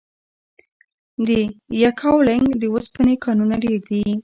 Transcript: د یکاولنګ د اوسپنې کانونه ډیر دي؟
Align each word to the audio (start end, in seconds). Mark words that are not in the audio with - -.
د 1.27 1.29
یکاولنګ 1.83 2.45
د 2.61 2.63
اوسپنې 2.73 3.15
کانونه 3.23 3.55
ډیر 3.63 3.77
دي؟ 3.89 4.05